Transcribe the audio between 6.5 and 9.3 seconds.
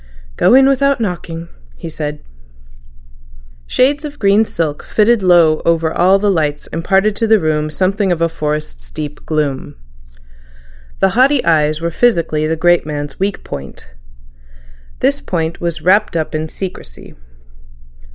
imparted to the room something of a forest's deep